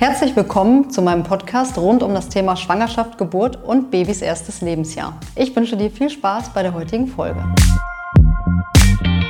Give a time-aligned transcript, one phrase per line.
[0.00, 5.20] Herzlich willkommen zu meinem Podcast rund um das Thema Schwangerschaft, Geburt und Babys erstes Lebensjahr.
[5.36, 7.44] Ich wünsche dir viel Spaß bei der heutigen Folge.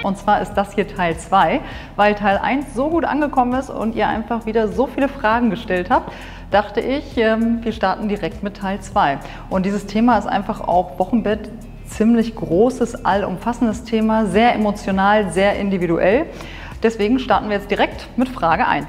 [0.04, 1.58] Und zwar ist das hier Teil 2,
[1.96, 5.90] weil Teil 1 so gut angekommen ist und ihr einfach wieder so viele Fragen gestellt
[5.90, 6.12] habt,
[6.52, 9.18] dachte ich, ähm, wir starten direkt mit Teil 2.
[9.48, 11.50] Und dieses Thema ist einfach auch Wochenbett
[11.86, 16.26] ziemlich großes, allumfassendes Thema, sehr emotional, sehr individuell.
[16.80, 18.86] Deswegen starten wir jetzt direkt mit Frage 1.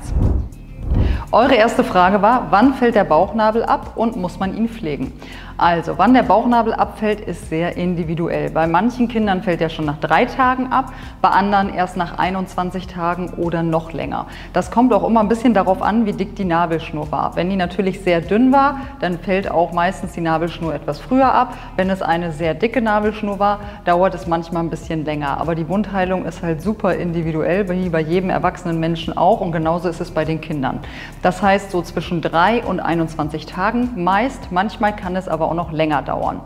[1.34, 5.14] Eure erste Frage war, wann fällt der Bauchnabel ab und muss man ihn pflegen?
[5.62, 8.50] Also, wann der Bauchnabel abfällt, ist sehr individuell.
[8.50, 12.88] Bei manchen Kindern fällt er schon nach drei Tagen ab, bei anderen erst nach 21
[12.88, 14.26] Tagen oder noch länger.
[14.54, 17.36] Das kommt auch immer ein bisschen darauf an, wie dick die Nabelschnur war.
[17.36, 21.54] Wenn die natürlich sehr dünn war, dann fällt auch meistens die Nabelschnur etwas früher ab.
[21.76, 25.40] Wenn es eine sehr dicke Nabelschnur war, dauert es manchmal ein bisschen länger.
[25.40, 29.90] Aber die Wundheilung ist halt super individuell, wie bei jedem erwachsenen Menschen auch und genauso
[29.90, 30.80] ist es bei den Kindern.
[31.22, 35.72] Das heißt so zwischen drei und 21 Tagen meist, manchmal kann es aber auch noch
[35.72, 36.42] länger dauern.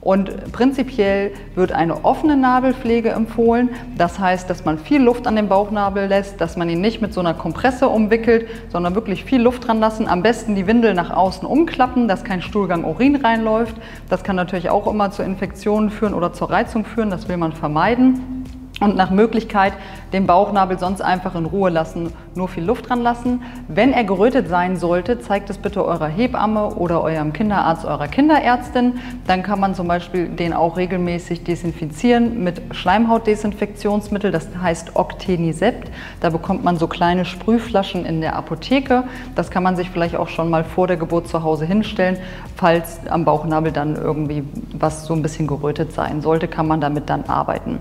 [0.00, 3.70] Und prinzipiell wird eine offene Nabelpflege empfohlen.
[3.96, 7.14] Das heißt, dass man viel Luft an den Bauchnabel lässt, dass man ihn nicht mit
[7.14, 10.06] so einer Kompresse umwickelt, sondern wirklich viel Luft dran lassen.
[10.06, 13.76] Am besten die Windel nach außen umklappen, dass kein Stuhlgang Urin reinläuft.
[14.10, 17.08] Das kann natürlich auch immer zu Infektionen führen oder zur Reizung führen.
[17.08, 18.33] Das will man vermeiden
[18.80, 19.72] und nach Möglichkeit
[20.12, 23.42] den Bauchnabel sonst einfach in Ruhe lassen, nur viel Luft dran lassen.
[23.68, 28.94] Wenn er gerötet sein sollte, zeigt es bitte eurer Hebamme oder eurem Kinderarzt, eurer Kinderärztin.
[29.26, 35.90] Dann kann man zum Beispiel den auch regelmäßig desinfizieren mit Schleimhautdesinfektionsmittel, das heißt Octenisept.
[36.20, 39.04] Da bekommt man so kleine Sprühflaschen in der Apotheke.
[39.36, 42.18] Das kann man sich vielleicht auch schon mal vor der Geburt zu Hause hinstellen.
[42.56, 47.08] Falls am Bauchnabel dann irgendwie was so ein bisschen gerötet sein sollte, kann man damit
[47.08, 47.80] dann arbeiten.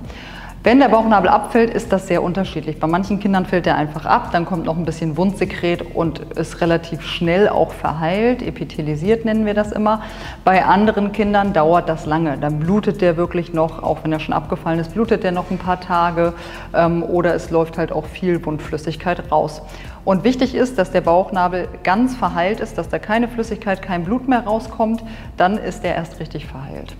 [0.65, 2.79] Wenn der Bauchnabel abfällt, ist das sehr unterschiedlich.
[2.79, 6.61] Bei manchen Kindern fällt er einfach ab, dann kommt noch ein bisschen Wundsekret und ist
[6.61, 10.03] relativ schnell auch verheilt, epithelisiert nennen wir das immer.
[10.45, 14.33] Bei anderen Kindern dauert das lange, dann blutet der wirklich noch, auch wenn er schon
[14.33, 16.31] abgefallen ist, blutet der noch ein paar Tage
[16.73, 19.61] ähm, oder es läuft halt auch viel Wundflüssigkeit raus.
[20.05, 24.29] Und wichtig ist, dass der Bauchnabel ganz verheilt ist, dass da keine Flüssigkeit, kein Blut
[24.29, 25.03] mehr rauskommt,
[25.35, 26.95] dann ist er erst richtig verheilt.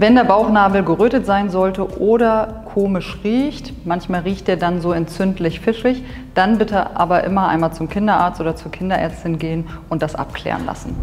[0.00, 5.58] Wenn der Bauchnabel gerötet sein sollte oder komisch riecht, manchmal riecht er dann so entzündlich
[5.58, 6.04] fischig,
[6.36, 10.94] dann bitte aber immer einmal zum Kinderarzt oder zur Kinderärztin gehen und das abklären lassen.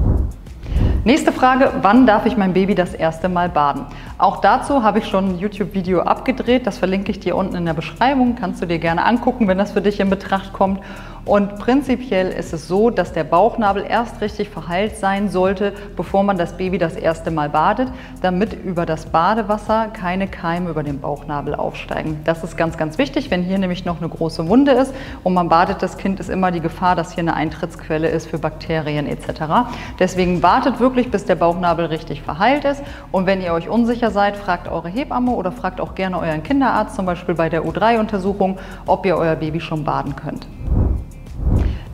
[1.04, 3.86] Nächste Frage, wann darf ich mein Baby das erste Mal baden?
[4.18, 7.74] Auch dazu habe ich schon ein YouTube-Video abgedreht, das verlinke ich dir unten in der
[7.74, 10.80] Beschreibung, kannst du dir gerne angucken, wenn das für dich in Betracht kommt.
[11.26, 16.38] Und prinzipiell ist es so, dass der Bauchnabel erst richtig verheilt sein sollte, bevor man
[16.38, 17.88] das Baby das erste Mal badet,
[18.22, 22.20] damit über das Badewasser keine Keime über den Bauchnabel aufsteigen.
[22.26, 24.94] Das ist ganz, ganz wichtig, wenn hier nämlich noch eine große Wunde ist
[25.24, 28.38] und man badet das Kind, ist immer die Gefahr, dass hier eine Eintrittsquelle ist für
[28.38, 29.68] Bakterien etc.
[29.98, 32.84] Deswegen wartet wirklich, bis der Bauchnabel richtig verheilt ist.
[33.12, 36.96] Und wenn ihr euch unsicher seid, fragt eure Hebamme oder fragt auch gerne euren Kinderarzt,
[36.96, 40.46] zum Beispiel bei der U3-Untersuchung, ob ihr euer Baby schon baden könnt.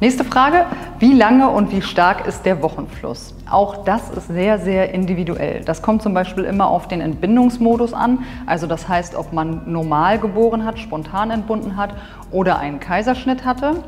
[0.01, 0.65] Nächste Frage,
[1.01, 3.33] wie lange und wie stark ist der Wochenfluss?
[3.49, 5.63] Auch das ist sehr, sehr individuell.
[5.65, 8.19] Das kommt zum Beispiel immer auf den Entbindungsmodus an.
[8.45, 11.95] Also das heißt, ob man normal geboren hat, spontan entbunden hat
[12.29, 13.83] oder einen Kaiserschnitt hatte.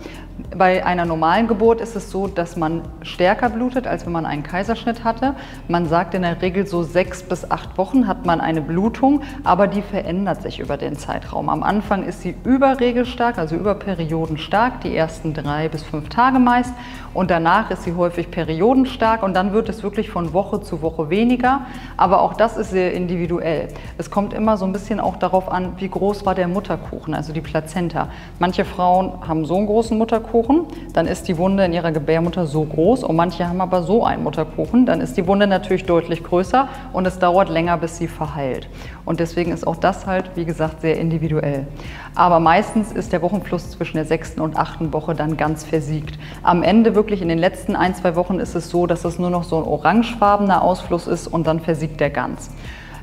[0.57, 4.41] Bei einer normalen Geburt ist es so, dass man stärker blutet, als wenn man einen
[4.41, 5.35] Kaiserschnitt hatte.
[5.67, 9.67] Man sagt in der Regel so sechs bis acht Wochen hat man eine Blutung, aber
[9.67, 11.49] die verändert sich über den Zeitraum.
[11.49, 16.39] Am Anfang ist sie überregelstark, also über Perioden stark, die ersten drei bis fünf Tage
[16.39, 16.73] meist.
[17.13, 21.09] Und danach ist sie häufig periodenstark und dann wird es wirklich von Woche zu Woche
[21.09, 21.61] weniger.
[21.97, 23.67] Aber auch das ist sehr individuell.
[23.97, 27.33] Es kommt immer so ein bisschen auch darauf an, wie groß war der Mutterkuchen, also
[27.33, 28.09] die Plazenta.
[28.39, 32.63] Manche Frauen haben so einen großen Mutterkuchen, dann ist die Wunde in ihrer Gebärmutter so
[32.63, 36.67] groß und manche haben aber so einen Mutterkuchen, dann ist die Wunde natürlich deutlich größer
[36.93, 38.67] und es dauert länger, bis sie verheilt.
[39.05, 41.67] Und deswegen ist auch das halt, wie gesagt, sehr individuell.
[42.15, 46.17] Aber meistens ist der Wochenfluss zwischen der sechsten und achten Woche dann ganz versiegt.
[46.41, 49.29] Am Ende wirklich in den letzten ein, zwei Wochen ist es so, dass es nur
[49.29, 52.49] noch so ein orangefarbener Ausfluss ist und dann versiegt der ganz.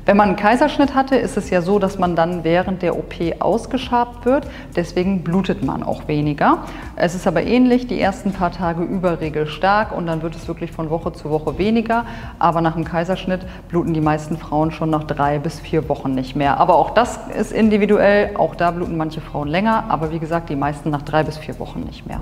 [0.03, 3.13] Wenn man einen Kaiserschnitt hatte, ist es ja so, dass man dann während der OP
[3.39, 4.47] ausgeschabt wird.
[4.75, 6.65] Deswegen blutet man auch weniger.
[6.95, 10.89] Es ist aber ähnlich, die ersten paar Tage überregelstark und dann wird es wirklich von
[10.89, 12.05] Woche zu Woche weniger.
[12.39, 16.35] Aber nach dem Kaiserschnitt bluten die meisten Frauen schon nach drei bis vier Wochen nicht
[16.35, 16.59] mehr.
[16.59, 18.35] Aber auch das ist individuell.
[18.37, 19.83] Auch da bluten manche Frauen länger.
[19.89, 22.19] Aber wie gesagt, die meisten nach drei bis vier Wochen nicht mehr.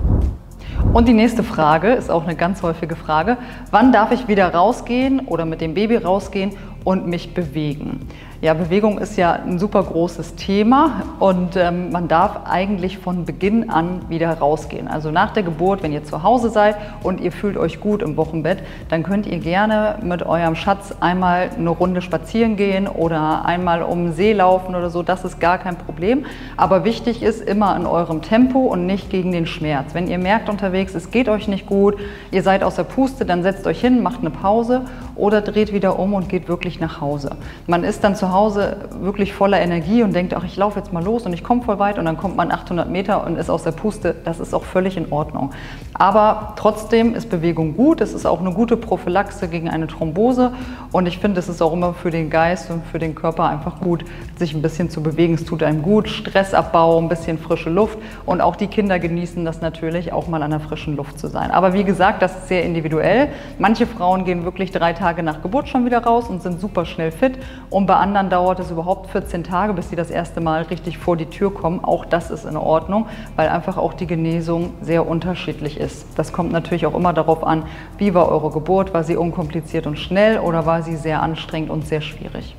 [0.92, 3.36] Und die nächste Frage ist auch eine ganz häufige Frage.
[3.70, 6.52] Wann darf ich wieder rausgehen oder mit dem Baby rausgehen
[6.84, 8.08] und mich bewegen?
[8.42, 13.68] Ja, Bewegung ist ja ein super großes Thema und ähm, man darf eigentlich von Beginn
[13.68, 14.88] an wieder rausgehen.
[14.88, 18.16] Also nach der Geburt, wenn ihr zu Hause seid und ihr fühlt euch gut im
[18.16, 23.82] Wochenbett, dann könnt ihr gerne mit eurem Schatz einmal eine Runde spazieren gehen oder einmal
[23.82, 25.02] um den See laufen oder so.
[25.02, 26.24] Das ist gar kein Problem.
[26.56, 29.92] Aber wichtig ist immer in eurem Tempo und nicht gegen den Schmerz.
[29.92, 31.98] Wenn ihr merkt unterwegs, es geht euch nicht gut,
[32.30, 35.98] ihr seid aus der Puste, dann setzt euch hin, macht eine Pause oder dreht wieder
[35.98, 37.32] um und geht wirklich nach Hause.
[37.66, 41.02] Man ist dann zu Hause wirklich voller Energie und denkt, ach, ich laufe jetzt mal
[41.02, 43.62] los und ich komme voll weit und dann kommt man 800 Meter und ist aus
[43.62, 44.14] der Puste.
[44.24, 45.50] Das ist auch völlig in Ordnung.
[45.94, 48.00] Aber trotzdem ist Bewegung gut.
[48.00, 50.52] Es ist auch eine gute Prophylaxe gegen eine Thrombose
[50.92, 53.80] und ich finde, es ist auch immer für den Geist und für den Körper einfach
[53.80, 54.04] gut,
[54.36, 55.34] sich ein bisschen zu bewegen.
[55.34, 56.08] Es tut einem gut.
[56.08, 60.50] Stressabbau, ein bisschen frische Luft und auch die Kinder genießen das natürlich, auch mal an
[60.50, 61.50] der frischen Luft zu sein.
[61.50, 63.28] Aber wie gesagt, das ist sehr individuell.
[63.58, 67.12] Manche Frauen gehen wirklich drei Tage nach Geburt schon wieder raus und sind super schnell
[67.12, 67.38] fit
[67.70, 71.16] und bei anderen dauert es überhaupt 14 Tage, bis sie das erste Mal richtig vor
[71.16, 71.82] die Tür kommen.
[71.82, 73.06] Auch das ist in Ordnung,
[73.36, 76.06] weil einfach auch die Genesung sehr unterschiedlich ist.
[76.18, 77.64] Das kommt natürlich auch immer darauf an,
[77.96, 78.92] wie war eure Geburt?
[78.92, 82.56] War sie unkompliziert und schnell oder war sie sehr anstrengend und sehr schwierig?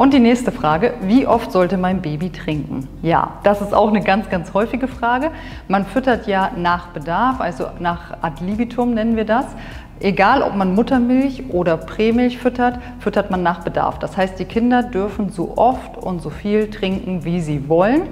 [0.00, 2.88] Und die nächste Frage, wie oft sollte mein Baby trinken?
[3.02, 5.30] Ja, das ist auch eine ganz, ganz häufige Frage.
[5.68, 9.44] Man füttert ja nach Bedarf, also nach ad libitum nennen wir das.
[10.00, 13.98] Egal, ob man Muttermilch oder Prämilch füttert, füttert man nach Bedarf.
[13.98, 18.04] Das heißt, die Kinder dürfen so oft und so viel trinken, wie sie wollen.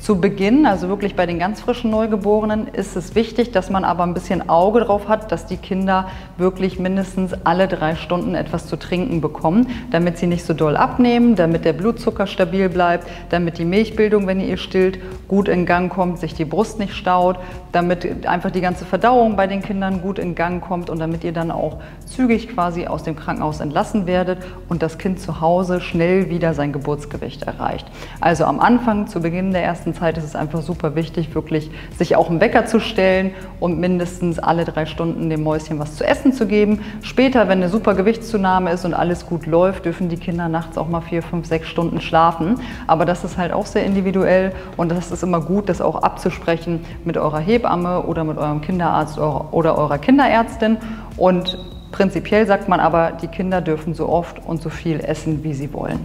[0.00, 4.02] Zu Beginn, also wirklich bei den ganz frischen Neugeborenen, ist es wichtig, dass man aber
[4.04, 6.08] ein bisschen Auge drauf hat, dass die Kinder
[6.38, 11.36] wirklich mindestens alle drei Stunden etwas zu trinken bekommen, damit sie nicht so doll abnehmen,
[11.36, 14.98] damit der Blutzucker stabil bleibt, damit die Milchbildung, wenn ihr stillt,
[15.28, 17.36] gut in Gang kommt, sich die Brust nicht staut,
[17.70, 21.32] damit einfach die ganze Verdauung bei den Kindern gut in Gang kommt und damit ihr
[21.32, 21.76] dann auch
[22.06, 24.38] zügig quasi aus dem Krankenhaus entlassen werdet
[24.70, 27.86] und das Kind zu Hause schnell wieder sein Geburtsgewicht erreicht.
[28.18, 32.16] Also am Anfang, zu Beginn der ersten Zeit ist es einfach super wichtig, wirklich sich
[32.16, 36.32] auch einen Wecker zu stellen und mindestens alle drei Stunden dem Mäuschen was zu essen
[36.32, 36.80] zu geben.
[37.02, 40.88] Später, wenn eine super Gewichtszunahme ist und alles gut läuft, dürfen die Kinder nachts auch
[40.88, 42.60] mal vier, fünf, sechs Stunden schlafen.
[42.86, 46.84] Aber das ist halt auch sehr individuell und das ist immer gut, das auch abzusprechen
[47.04, 50.78] mit eurer Hebamme oder mit eurem Kinderarzt oder eurer Kinderärztin.
[51.16, 51.58] Und
[51.92, 55.72] Prinzipiell sagt man aber, die Kinder dürfen so oft und so viel essen, wie sie
[55.72, 55.98] wollen.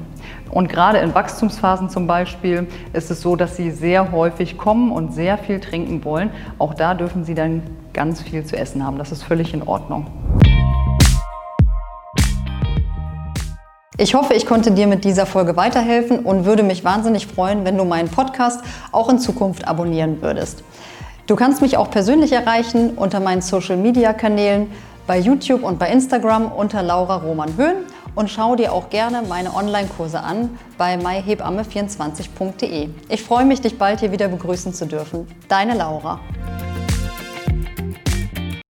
[0.49, 5.13] Und gerade in Wachstumsphasen zum Beispiel ist es so, dass sie sehr häufig kommen und
[5.13, 6.31] sehr viel trinken wollen.
[6.57, 7.61] Auch da dürfen sie dann
[7.93, 8.97] ganz viel zu essen haben.
[8.97, 10.07] Das ist völlig in Ordnung.
[13.97, 17.77] Ich hoffe, ich konnte dir mit dieser Folge weiterhelfen und würde mich wahnsinnig freuen, wenn
[17.77, 18.61] du meinen Podcast
[18.91, 20.63] auch in Zukunft abonnieren würdest.
[21.27, 24.67] Du kannst mich auch persönlich erreichen unter meinen Social-Media-Kanälen
[25.07, 27.85] bei YouTube und bei Instagram unter Laura Roman Höhn
[28.15, 32.89] und schau dir auch gerne meine Online-Kurse an bei myhebamme24.de.
[33.09, 35.27] Ich freue mich, dich bald hier wieder begrüßen zu dürfen.
[35.47, 36.19] Deine Laura.